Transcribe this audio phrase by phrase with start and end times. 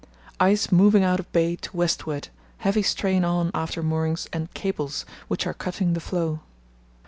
[0.39, 5.45] —Ice moving out of bay to westward; heavy strain on after moorings and cables, which
[5.45, 6.39] are cutting the floe."